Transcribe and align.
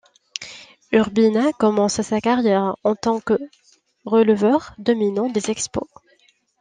Urbina 0.91 1.53
commence 1.53 2.01
sa 2.01 2.19
carrière 2.21 2.75
en 2.83 2.95
tant 2.95 3.19
que 3.19 3.37
releveur 4.03 4.73
dominant 4.79 5.29
des 5.29 5.51
Expos. 5.51 5.87